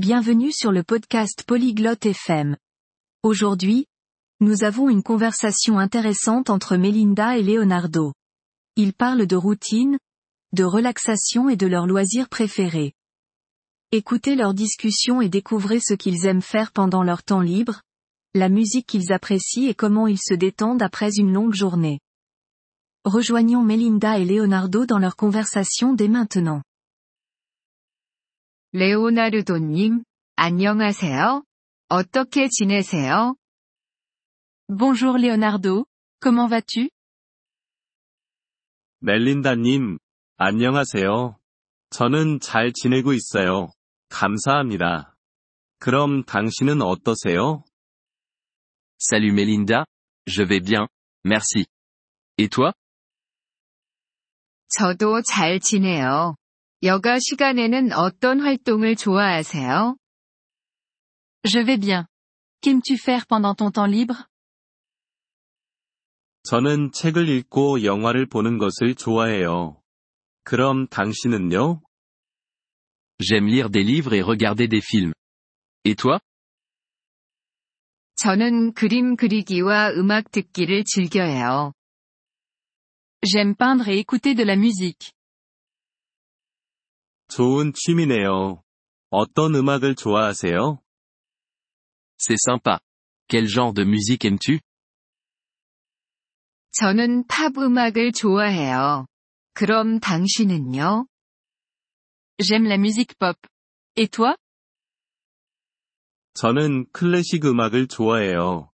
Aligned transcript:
Bienvenue 0.00 0.50
sur 0.50 0.72
le 0.72 0.82
podcast 0.82 1.44
Polyglotte 1.46 2.06
FM. 2.06 2.56
Aujourd'hui, 3.22 3.84
nous 4.40 4.64
avons 4.64 4.88
une 4.88 5.02
conversation 5.02 5.78
intéressante 5.78 6.48
entre 6.48 6.78
Melinda 6.78 7.36
et 7.36 7.42
Leonardo. 7.42 8.14
Ils 8.76 8.94
parlent 8.94 9.26
de 9.26 9.36
routine, 9.36 9.98
de 10.54 10.64
relaxation 10.64 11.50
et 11.50 11.56
de 11.56 11.66
leurs 11.66 11.86
loisirs 11.86 12.30
préférés. 12.30 12.94
Écoutez 13.92 14.36
leur 14.36 14.54
discussion 14.54 15.20
et 15.20 15.28
découvrez 15.28 15.80
ce 15.80 15.92
qu'ils 15.92 16.24
aiment 16.24 16.40
faire 16.40 16.72
pendant 16.72 17.02
leur 17.02 17.22
temps 17.22 17.42
libre, 17.42 17.82
la 18.34 18.48
musique 18.48 18.86
qu'ils 18.86 19.12
apprécient 19.12 19.68
et 19.68 19.74
comment 19.74 20.06
ils 20.06 20.16
se 20.16 20.32
détendent 20.32 20.80
après 20.80 21.18
une 21.18 21.34
longue 21.34 21.52
journée. 21.52 22.00
Rejoignons 23.04 23.62
Melinda 23.62 24.18
et 24.18 24.24
Leonardo 24.24 24.86
dans 24.86 24.98
leur 24.98 25.16
conversation 25.16 25.92
dès 25.92 26.08
maintenant. 26.08 26.62
레오나르도님, 28.72 30.04
안녕하세요. 30.36 31.42
어떻게 31.88 32.46
지내세요? 32.48 33.34
Bonjour 34.68 35.18
Leonardo, 35.18 35.86
comment 36.22 36.48
vas-tu? 36.48 36.88
멜린다님, 39.00 39.98
안녕하세요. 40.36 41.36
저는 41.90 42.38
잘 42.38 42.72
지내고 42.72 43.12
있어요. 43.12 43.72
감사합니다. 44.08 45.16
그럼 45.80 46.22
당신은 46.22 46.80
어떠세요? 46.80 47.64
Salut 49.00 49.32
Mélinda, 49.34 49.84
je 50.26 50.44
vais 50.44 50.60
bien, 50.64 50.86
merci. 51.24 51.66
Et 52.38 52.48
toi? 52.48 52.72
저도 54.68 55.22
잘 55.22 55.58
지내요. 55.58 56.36
여가 56.83 57.17
시간에는 57.19 57.93
어떤 57.93 58.41
활동을 58.41 58.95
좋아하세요? 58.95 59.97
Je 61.43 61.63
vais 61.63 61.79
bien. 61.79 62.05
Qu'aimes-tu 62.61 62.97
faire 62.97 63.25
pendant 63.27 63.55
ton 63.55 63.71
temps 63.71 63.89
libre? 63.89 64.25
저는 66.43 66.91
책을 66.91 67.27
읽고 67.27 67.83
영화를 67.83 68.27
보는 68.27 68.57
것을 68.59 68.93
좋아해요. 68.95 69.81
그럼 70.43 70.87
당신은요? 70.87 71.81
J'aime 73.19 73.47
lire 73.47 73.69
des 73.69 73.83
livres 73.83 74.13
et 74.13 74.21
regarder 74.21 74.67
des 74.67 74.83
films. 74.85 75.13
Et 75.85 75.95
toi? 75.95 76.19
저는 78.15 78.73
그림 78.73 79.15
그리기와 79.15 79.89
음악 79.91 80.31
듣기를 80.31 80.83
즐겨해요. 80.85 81.73
J'aime 83.21 83.55
peindre 83.55 83.89
et 83.89 83.97
écouter 83.99 84.35
de 84.35 84.43
la 84.43 84.55
musique. 84.55 85.11
좋은 87.30 87.72
취미네요. 87.72 88.62
어떤 89.10 89.54
음악을 89.54 89.94
좋아하세요? 89.94 90.80
C'est 92.18 92.36
sympa. 92.36 92.80
Quel 93.28 93.46
genre 93.46 93.72
de 93.72 93.82
musique 93.84 94.26
aimes-tu? 94.26 94.58
저는 96.72 97.26
팝 97.28 97.56
음악을 97.56 98.12
좋아해요. 98.12 99.06
그럼 99.54 100.00
당신은요? 100.00 101.06
J'aime 102.38 102.66
la 102.66 102.74
musique 102.74 103.16
pop. 103.18 103.36
Et 103.96 104.10
toi? 104.10 104.34
저는 106.34 106.86
클래식 106.92 107.44
음악을 107.44 107.86
좋아해요. 107.86 108.70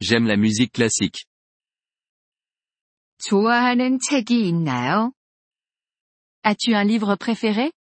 J'aime 0.00 0.26
la 0.26 0.34
musique 0.34 0.72
classique. 0.72 1.24
좋아하는 3.18 3.98
책이 3.98 4.46
있나요? 4.48 5.12
As-tu 6.48 6.76
un 6.76 6.84
livre 6.84 7.16
préféré? 7.16 7.72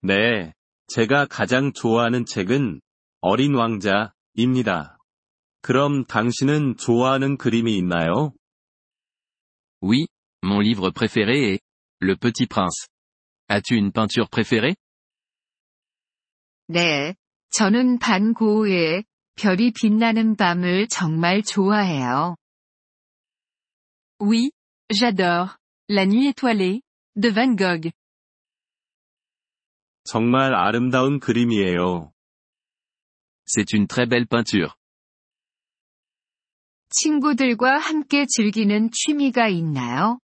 네, 0.00 0.54
제가 0.86 1.26
가장 1.26 1.72
좋아하는 1.72 2.24
책은 2.24 2.80
어린 3.20 3.56
왕자입니다. 3.56 4.96
그럼 5.60 6.04
당신은 6.04 6.76
좋아하는 6.76 7.36
그림이 7.36 7.76
있나요? 7.78 8.32
Oui, 9.82 10.06
mon 10.44 10.60
livre 10.60 10.92
préféré 10.92 11.54
est 11.54 11.60
Le 12.00 12.14
Petit 12.14 12.46
Prince. 12.46 12.86
As-tu 13.48 13.74
une 13.74 13.90
peinture 13.90 14.28
préférée? 14.30 14.76
네, 16.68 17.16
저는 17.50 17.98
반 17.98 18.34
고흐의 18.34 19.02
별이 19.34 19.72
빛나는 19.72 20.36
밤을 20.36 20.86
정말 20.86 21.42
좋아해요. 21.42 22.36
Oui, 24.20 24.52
j'adore. 24.90 25.58
La 25.90 26.04
nuit 26.04 26.26
étoilée, 26.26 26.82
de 27.16 27.30
Van 27.30 27.54
Gogh. 27.54 27.90
정말 30.04 30.54
아름다운 30.54 31.18
그림이에요. 31.18 32.12
C'est 33.46 33.72
une 33.72 33.86
très 33.86 34.06
belle 34.06 34.26
peinture. 34.26 34.74
친구들과 36.90 37.78
함께 37.78 38.26
즐기는 38.26 38.90
취미가 38.90 39.48
있나요? 39.48 40.18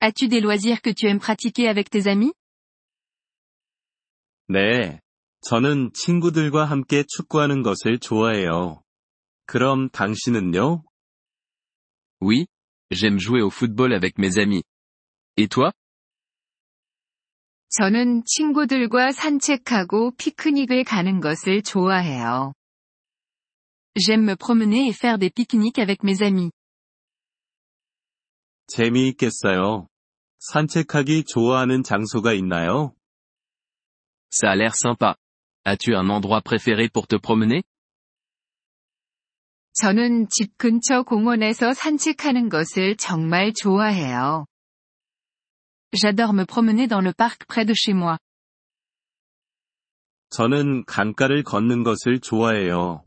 As-tu 0.00 0.28
des 0.28 0.40
loisirs 0.40 0.82
que 0.82 0.92
tu 0.92 1.06
aimes 1.06 1.20
pratiquer 1.20 1.68
avec 1.68 1.90
tes 1.90 2.08
amis? 2.08 2.32
네, 4.48 5.00
저는 5.42 5.92
친구들과 5.92 6.64
함께 6.64 7.04
축구하는 7.06 7.62
것을 7.62 8.00
좋아해요. 8.00 8.82
그럼 9.46 9.88
당신은요? 9.90 10.82
Oui, 12.20 12.46
j'aime 12.91 13.19
jouer 13.19 13.41
au 13.41 13.49
football 13.49 13.93
avec 13.93 14.17
mes 14.17 14.37
amis. 14.37 14.63
Et 15.37 15.47
toi? 15.47 15.71
저는 17.69 18.23
친구들과 18.25 19.13
산책하고 19.13 20.11
피크닉을 20.17 20.83
가는 20.83 21.21
것을 21.21 21.61
좋아해요. 21.61 22.53
J'aime 23.95 24.23
me 24.23 24.35
promener 24.35 24.87
et 24.87 24.93
faire 24.93 25.17
des 25.17 25.29
pique-niques 25.29 25.79
avec 25.79 26.03
mes 26.03 26.21
amis. 26.21 26.51
재미있겠어요. 28.67 29.87
산책하기 30.39 31.23
좋아하는 31.25 31.83
장소가 31.83 32.33
있나요? 32.33 32.93
Ça 34.29 34.51
a 34.51 34.55
l'air 34.55 34.73
sympa. 34.75 35.15
As-tu 35.65 35.93
un 35.95 36.09
endroit 36.09 36.41
préféré 36.41 36.89
pour 36.89 37.07
te 37.07 37.15
promener? 37.15 37.63
저는 39.75 40.27
집 40.29 40.57
근처 40.57 41.03
공원에서 41.03 41.73
산책하는 41.73 42.49
것을 42.49 42.97
정말 42.97 43.53
좋아해요. 43.53 44.45
J'adore 45.93 46.33
me 46.33 46.45
promener 46.45 46.87
dans 46.87 47.03
le 47.03 47.13
parc 47.13 47.47
près 47.47 47.65
de 47.65 47.73
chez 47.73 47.93
moi. 47.93 48.17
저는 50.29 50.85
강가를 50.85 51.43
걷는 51.43 51.83
것을 51.83 52.19
좋아해요. 52.21 53.03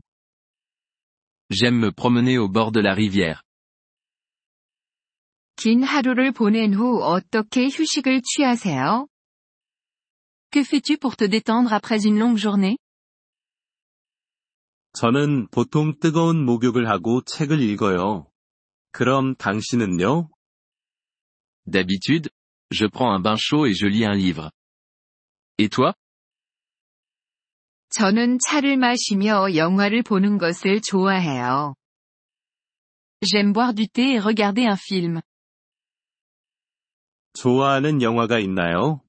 J'aime 1.49 1.77
me 1.77 1.91
promener 1.91 2.37
au 2.37 2.47
bord 2.51 2.71
de 2.73 2.81
la 2.81 2.93
rivière. 2.93 3.41
긴 5.55 5.83
하루를 5.83 6.31
보낸 6.31 6.73
후 6.73 7.01
어떻게 7.01 7.67
휴식을 7.67 8.21
취하세요? 8.21 9.07
Que 10.51 10.63
fais-tu 10.63 10.97
pour 10.97 11.15
te 11.15 11.25
détendre 11.25 11.73
après 11.73 12.05
une 12.05 12.19
longue 12.19 12.37
journée? 12.37 12.77
저는 14.92 15.48
보통 15.50 15.98
뜨거운 16.00 16.44
목욕을 16.44 16.88
하고 16.88 17.22
책을 17.22 17.60
읽어요. 17.60 18.26
그럼 18.92 19.36
당신은요? 19.36 20.28
D'habitude, 21.66 22.28
je 22.72 22.88
prends 22.88 23.14
un 23.14 23.22
bain 23.22 23.36
chaud 23.36 23.66
et 23.66 23.74
je 23.74 23.86
lis 23.86 24.04
un 24.04 24.16
livre. 24.16 24.50
Et 25.58 25.68
toi? 25.68 25.92
저는 27.90 28.38
차를 28.38 28.76
마시며 28.76 29.54
영화를 29.54 30.02
보는 30.02 30.38
것을 30.38 30.80
좋아해요. 30.80 31.74
J'aime 33.22 33.52
boire 33.52 33.74
du 33.74 33.86
thé 33.86 34.14
et 34.14 34.18
regarder 34.18 34.66
un 34.66 34.76
film. 34.76 35.20
좋아하는 37.34 38.02
영화가 38.02 38.40
있나요? 38.40 39.02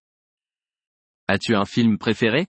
As-tu 1.27 1.55
un 1.55 1.65
film 1.65 1.97
préféré? 1.97 2.45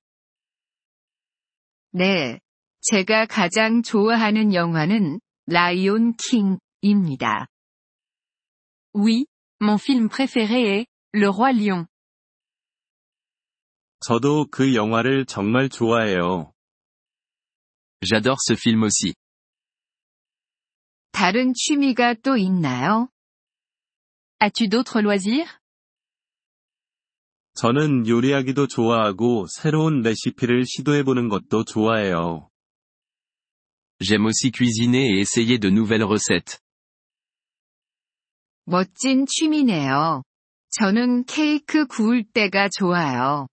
네. 1.92 2.41
제가 2.82 3.26
가장 3.26 3.82
좋아하는 3.82 4.52
영화는 4.54 5.20
라이온 5.46 6.14
킹입니다. 6.16 7.46
Oui, 8.94 9.24
mon 9.60 9.78
film 9.78 10.08
préféré 10.08 10.80
est 10.80 10.86
Le 11.14 11.28
Roi 11.28 11.52
Lion. 11.52 11.86
저도 14.00 14.46
그 14.50 14.74
영화를 14.74 15.26
정말 15.26 15.68
좋아해요. 15.68 16.52
J'adore 18.00 18.36
ce 18.40 18.54
film 18.54 18.82
aussi. 18.82 19.14
다른 21.12 21.54
취미가 21.54 22.14
또 22.14 22.36
있나요? 22.36 23.08
As-tu 24.40 24.68
d'autres 24.68 25.04
loisirs? 25.04 25.48
저는 27.54 28.08
요리하기도 28.08 28.66
좋아하고 28.66 29.46
새로운 29.46 30.00
레시피를 30.02 30.64
시도해보는 30.66 31.28
것도 31.28 31.62
좋아해요. 31.64 32.50
J'aime 34.01 34.25
aussi 34.25 34.51
cuisiner 34.51 35.17
et 35.17 35.19
essayer 35.19 35.57
de 35.59 35.69
nouvelles 35.69 36.03
recettes. 36.03 36.59
멋진 38.65 39.25
취미네요. 39.25 40.23
저는 40.69 41.25
케이크 41.25 41.87
구울 41.87 42.23
때가 42.23 42.69
좋아요. 42.69 43.47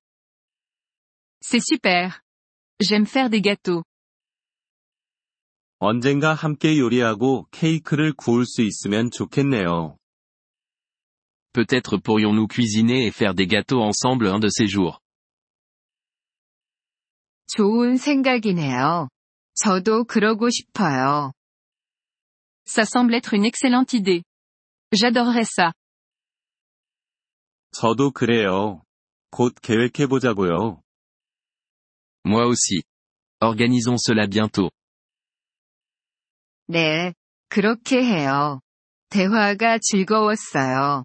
C'est 1.40 1.60
super. 1.60 2.20
J'aime 2.81 3.06
faire 3.06 3.31
des 3.31 3.40
gâteaux. 3.40 3.84
언젠가 5.78 6.34
함께 6.34 6.78
요리하고 6.78 7.46
케이크를 7.50 8.12
구울 8.14 8.46
수 8.46 8.62
있으면 8.62 9.10
좋겠네요. 9.10 9.96
Peut-être 11.52 11.98
pourrions-nous 11.98 12.48
cuisiner 12.48 13.06
et 13.06 13.12
faire 13.12 13.34
des 13.34 13.46
gâteaux 13.46 13.81
ensemble 13.81 14.26
un 14.26 14.40
de 14.40 14.48
ces 14.48 14.66
jours. 14.66 14.98
좋은 17.46 17.96
생각이네요. 17.96 19.08
저도 19.58 20.04
그러고 20.04 20.50
싶어요. 20.50 21.32
Ça 22.66 22.84
semble 22.84 23.14
être 23.14 23.34
une 23.34 23.44
excellente 23.44 23.92
idée. 23.92 24.22
J'adorerais 24.92 25.44
ça. 25.44 25.72
저도 27.72 28.10
그래요. 28.12 28.82
곧 29.31 29.54
계획해보자고요. 29.60 30.81
Moi 32.25 32.46
aussi. 32.46 32.82
Organisons 33.40 33.98
cela 34.06 34.26
bientôt. 34.26 34.70
네, 36.66 37.12
그렇게 37.48 38.02
해요. 38.02 38.60
대화가 39.10 39.78
즐거웠어요. 39.78 41.04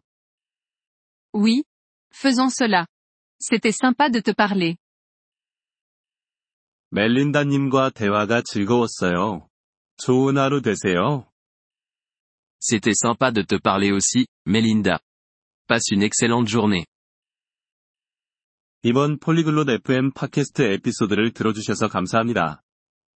Oui. 1.34 1.64
Faisons 2.14 2.54
cela. 2.56 2.86
C'était 3.40 3.72
sympa 3.72 4.10
de 4.10 4.22
te 4.22 4.32
parler. 4.34 4.76
멜린다님과 6.95 7.91
대화가 7.91 8.41
즐거웠어요. 8.43 9.49
좋은 9.97 10.39
하루 10.39 10.63
되세요. 10.63 11.27
C'était 12.61 12.93
sympa 12.95 13.33
de 13.33 13.43
te 13.43 13.59
parler 13.59 13.93
aussi, 13.93 14.27
Melinda. 14.47 15.01
Passe 15.67 15.91
une 15.93 16.05
excellente 16.05 16.49
journée. 16.49 16.85
이번 18.85 19.19
폴리글롯 19.19 19.71
FM 19.71 20.13
팟캐스트 20.13 20.63
에피소드를 20.63 21.33
들어주셔서 21.33 21.89
감사합니다. 21.89 22.63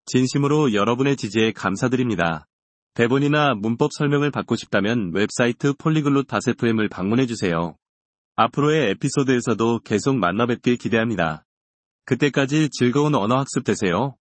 진심으로 0.06 0.72
여러분의 0.72 1.16
지지에 1.16 1.52
감사드립니다. 1.52 2.46
대본이나 2.94 3.56
문법 3.56 3.90
설명을 3.92 4.30
받고 4.30 4.56
싶다면 4.56 5.12
웹사이트 5.12 5.74
폴리글롯 5.74 6.28
FM을 6.32 6.88
방문해주세요. 6.88 7.76
앞으로의 8.36 8.92
에피소드에서도 8.92 9.80
계속 9.80 10.16
만나뵙길 10.16 10.78
기대합니다. 10.78 11.45
그때까지 12.06 12.70
즐거운 12.70 13.14
언어 13.14 13.36
학습 13.36 13.64
되세요. 13.64 14.16